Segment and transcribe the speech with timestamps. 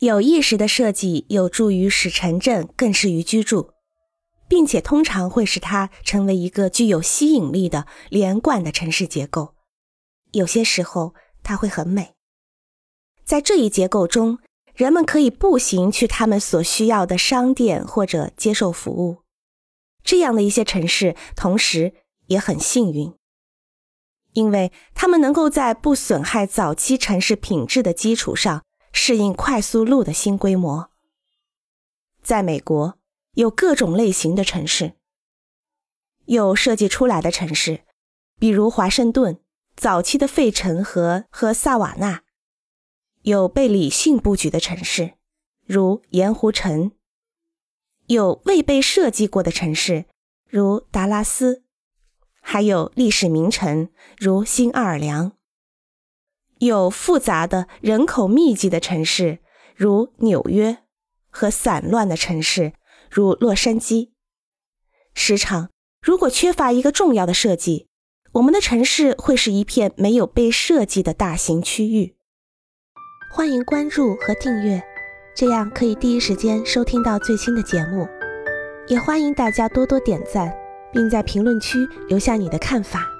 [0.00, 3.70] 有意识的设计有助于使城镇更适于居住，
[4.46, 9.54] 并且通常会使它成为一个具有吸引力的连贯的城市结构。
[10.32, 12.14] 有些时候，它会很美。
[13.24, 14.38] 在这一结构中，
[14.74, 19.22] 人们可以步行去他们所需要的商店或者接受服务。
[20.04, 21.94] 这样的一些城市，同时
[22.26, 23.14] 也很幸运，
[24.34, 28.62] 因为他们能够在不损害早期城市品质的基础上。
[28.98, 30.90] 适应快速路的新规模。
[32.22, 32.98] 在美国，
[33.34, 34.94] 有各种类型的城市，
[36.24, 37.82] 有设计出来的城市，
[38.38, 39.38] 比如华盛顿
[39.76, 42.22] 早期的费城和和萨瓦纳；
[43.20, 45.12] 有被理性布局的城市，
[45.66, 46.92] 如盐湖城；
[48.06, 50.06] 有未被设计过的城市，
[50.48, 51.62] 如达拉斯；
[52.40, 55.35] 还有历史名城，如新奥尔良。
[56.58, 59.40] 有复杂的人口密集的城市，
[59.74, 60.78] 如纽约，
[61.30, 62.72] 和散乱的城市，
[63.10, 64.10] 如洛杉矶。
[65.14, 67.88] 时常，如果缺乏一个重要的设计，
[68.32, 72.16] 我们的城市会是一片没有被设计的大型区域。
[73.32, 74.82] 欢迎关注和订阅，
[75.34, 78.06] 这样可以第一时间收听到最新的节目。
[78.88, 80.54] 也欢迎大家多多点赞，
[80.92, 83.15] 并在评论区留下你的看法。